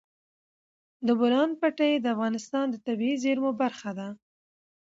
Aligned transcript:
د 1.07 1.09
بولان 1.19 1.49
پټي 1.59 1.91
د 1.99 2.05
افغانستان 2.15 2.65
د 2.69 2.75
طبیعي 2.85 3.15
زیرمو 3.23 3.51
برخه 3.61 3.91
ده. 3.99 4.07